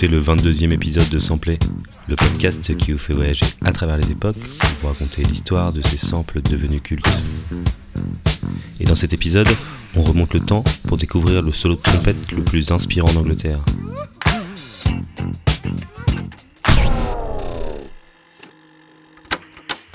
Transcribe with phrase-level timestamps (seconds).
[0.00, 1.58] écoutez le 22e épisode de Sampler,
[2.06, 5.82] le podcast qui vous fait voyager à travers les époques pour vous raconter l'histoire de
[5.82, 7.04] ces samples devenus cultes.
[8.78, 9.48] Et dans cet épisode,
[9.96, 13.58] on remonte le temps pour découvrir le solo de trompette le plus inspirant d'Angleterre.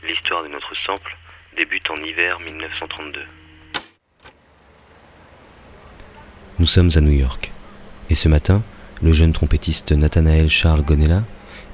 [0.06, 1.17] L'histoire de notre sample
[1.56, 3.22] débute en hiver 1932.
[6.59, 7.54] Nous sommes à New York.
[8.09, 8.64] Et ce matin,
[9.04, 11.24] le jeune trompettiste Nathanael Charles Gonella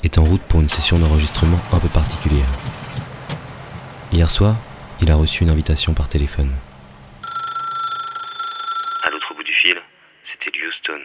[0.03, 2.47] est en route pour une session d'enregistrement un peu particulière.
[4.11, 4.55] Hier soir,
[5.01, 6.49] il a reçu une invitation par téléphone.
[9.03, 9.75] À l'autre bout du fil,
[10.23, 10.99] c'était Houston.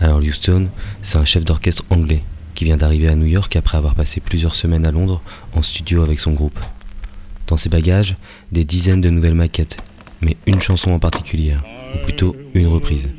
[0.00, 0.70] Alors Houston,
[1.02, 2.22] c'est un chef d'orchestre anglais
[2.54, 5.20] qui vient d'arriver à New York après avoir passé plusieurs semaines à Londres
[5.54, 6.58] en studio avec son groupe.
[7.46, 8.16] Dans ses bagages,
[8.52, 9.76] des dizaines de nouvelles maquettes,
[10.22, 11.56] mais une chanson en particulier,
[11.94, 13.10] ou plutôt une reprise,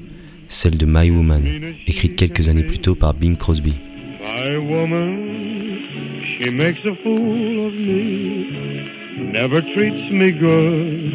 [0.51, 1.43] celle de My Woman,
[1.87, 3.73] écrite quelques années plus tôt par Bing Crosby.
[4.21, 8.85] My woman, she makes a fool of me,
[9.31, 11.13] never treats me good,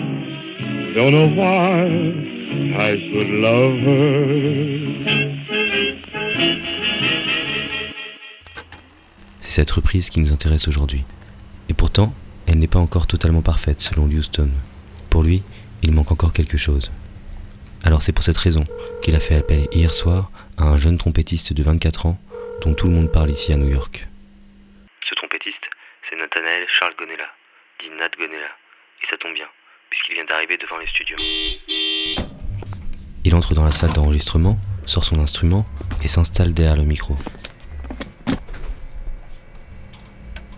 [0.95, 1.87] don't know why
[2.79, 4.57] I should love her.
[9.41, 11.05] C'est cette reprise qui nous intéresse aujourd'hui.
[11.69, 12.15] Et pourtant,
[12.47, 14.49] elle n'est pas encore totalement parfaite selon Houston.
[15.11, 15.43] Pour lui,
[15.83, 16.91] il manque encore quelque chose.
[17.87, 18.65] Alors c'est pour cette raison
[19.01, 22.19] qu'il a fait appel hier soir à un jeune trompettiste de 24 ans
[22.61, 24.09] dont tout le monde parle ici à New York.
[25.09, 25.71] Ce trompettiste,
[26.03, 27.29] c'est Nathanael Charles Gonella,
[27.79, 28.49] dit Nat Gonella.
[29.05, 29.47] Et ça tombe bien,
[29.89, 31.17] puisqu'il vient d'arriver devant les studios.
[33.23, 35.65] Il entre dans la salle d'enregistrement, sort son instrument
[36.03, 37.17] et s'installe derrière le micro.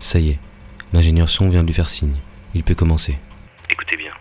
[0.01, 0.39] Ça y est,
[0.93, 2.17] l'ingénieur son vient de lui faire signe.
[2.55, 3.19] Il peut commencer.
[3.69, 4.13] Écoutez bien,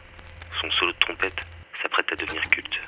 [0.61, 1.41] son solo de trompette
[1.73, 2.79] s'apprête à devenir culte.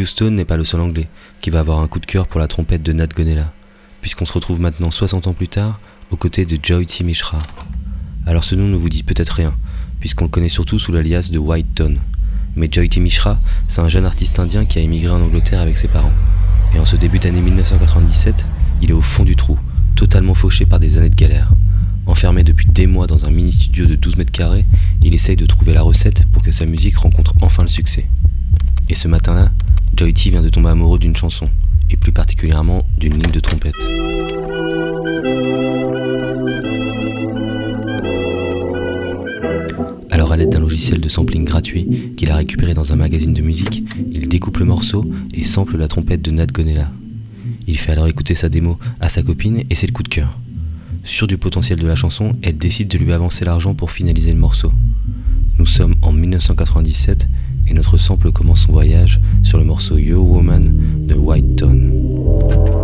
[0.00, 1.08] Houston n'est pas le seul anglais
[1.40, 3.52] qui va avoir un coup de cœur pour la trompette de Nat Gonella,
[4.00, 5.78] puisqu'on se retrouve maintenant 60 ans plus tard
[6.10, 7.04] aux côtés de Joy T.
[7.04, 7.38] Mishra.
[8.26, 9.54] Alors ce nom ne vous dit peut-être rien,
[9.98, 11.98] puisqu'on le connaît surtout sous l'alias de White Tone.
[12.56, 13.00] Mais Joy T.
[13.00, 13.38] Mishra,
[13.68, 16.12] c'est un jeune artiste indien qui a émigré en Angleterre avec ses parents.
[16.74, 18.46] Et en ce début d'année 1997,
[18.80, 19.58] il est au fond du trou,
[19.96, 21.52] totalement fauché par des années de galère.
[22.06, 24.64] Enfermé depuis des mois dans un mini studio de 12 mètres carrés,
[25.02, 28.08] il essaye de trouver la recette pour que sa musique rencontre enfin le succès.
[28.88, 29.52] Et ce matin-là,
[30.00, 31.50] Joy T vient de tomber amoureux d'une chanson,
[31.90, 33.74] et plus particulièrement d'une ligne de trompette.
[40.10, 43.42] Alors à l'aide d'un logiciel de sampling gratuit qu'il a récupéré dans un magazine de
[43.42, 46.90] musique, il découpe le morceau et sample la trompette de Nat Gonella.
[47.66, 50.38] Il fait alors écouter sa démo à sa copine et c'est le coup de cœur.
[51.04, 54.38] Sûr du potentiel de la chanson, elle décide de lui avancer l'argent pour finaliser le
[54.38, 54.72] morceau.
[55.58, 57.28] Nous sommes en 1997
[57.70, 62.79] et notre sample commence son voyage sur le morceau Your Woman de White Tone.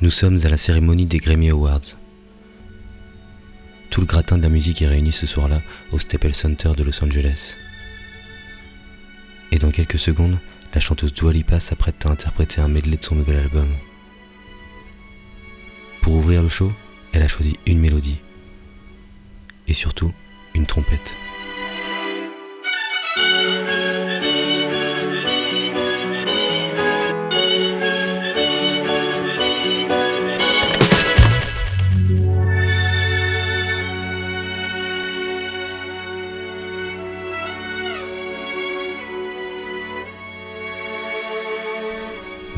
[0.00, 1.96] Nous sommes à la cérémonie des Grammy Awards.
[3.90, 5.60] Tout le gratin de la musique est réuni ce soir-là
[5.92, 7.56] au Staples Center de Los Angeles.
[9.52, 10.38] Et dans quelques secondes,
[10.74, 13.68] la chanteuse Dualipa s'apprête à interpréter un medley de son nouvel album.
[16.02, 16.72] Pour ouvrir le show,
[17.12, 18.20] elle a choisi une mélodie.
[19.66, 20.14] Et surtout,
[20.54, 21.14] une trompette.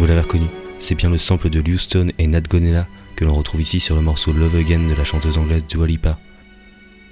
[0.03, 0.49] Vous l'avez reconnu,
[0.81, 4.03] c'est bien le sample de Houston et Nat Gonella que l'on retrouve ici sur le
[4.03, 6.19] morceau Love Again de la chanteuse anglaise Dua Lipa.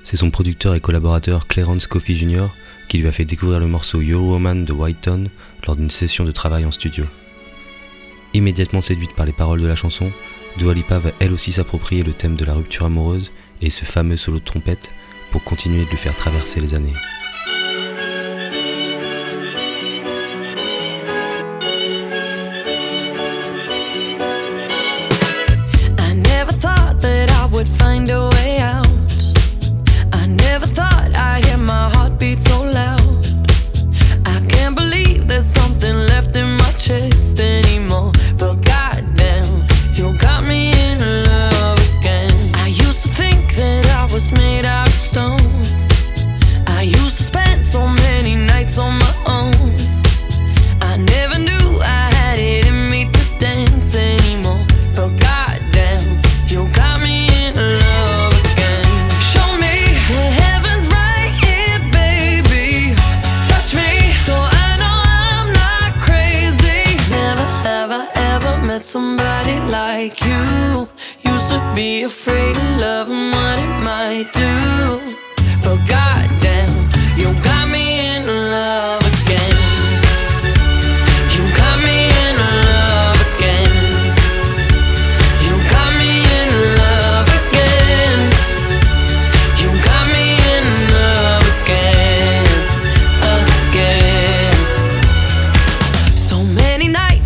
[0.03, 2.47] C'est son producteur et collaborateur Clarence Coffey Jr.
[2.89, 5.31] qui lui a fait découvrir le morceau Your Woman de White Tone
[5.69, 7.05] lors d'une session de travail en studio.
[8.35, 10.11] Immédiatement séduite par les paroles de la chanson,
[10.59, 13.31] Dua Lipa va elle aussi s'approprier le thème de la rupture amoureuse
[13.63, 14.91] et ce fameux solo de trompette
[15.31, 16.95] pour continuer de lui faire traverser les années.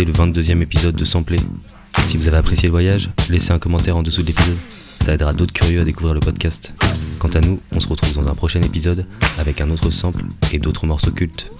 [0.00, 1.38] le 22e épisode de Samplé.
[2.06, 4.56] Si vous avez apprécié le voyage, laissez un commentaire en dessous de l'épisode.
[5.02, 6.72] Ça aidera d'autres curieux à découvrir le podcast.
[7.18, 9.04] Quant à nous, on se retrouve dans un prochain épisode
[9.38, 11.52] avec un autre sample et d'autres morceaux cultes.